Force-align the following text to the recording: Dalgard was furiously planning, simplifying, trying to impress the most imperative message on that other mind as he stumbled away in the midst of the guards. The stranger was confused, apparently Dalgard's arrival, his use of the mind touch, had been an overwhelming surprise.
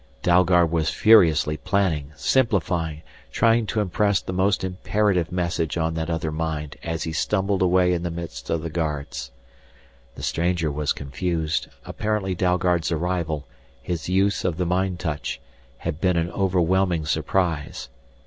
Dalgard 0.23 0.71
was 0.71 0.89
furiously 0.89 1.57
planning, 1.57 2.11
simplifying, 2.15 3.03
trying 3.31 3.67
to 3.67 3.81
impress 3.81 4.19
the 4.19 4.33
most 4.33 4.63
imperative 4.63 5.31
message 5.31 5.77
on 5.77 5.93
that 5.93 6.09
other 6.09 6.31
mind 6.31 6.75
as 6.81 7.03
he 7.03 7.11
stumbled 7.13 7.61
away 7.61 7.93
in 7.93 8.01
the 8.01 8.09
midst 8.09 8.49
of 8.49 8.63
the 8.63 8.69
guards. 8.71 9.29
The 10.15 10.23
stranger 10.23 10.71
was 10.71 10.91
confused, 10.91 11.67
apparently 11.85 12.33
Dalgard's 12.33 12.91
arrival, 12.91 13.45
his 13.79 14.09
use 14.09 14.43
of 14.43 14.57
the 14.57 14.65
mind 14.65 14.99
touch, 14.99 15.39
had 15.77 16.01
been 16.01 16.17
an 16.17 16.31
overwhelming 16.31 17.05
surprise. 17.05 17.87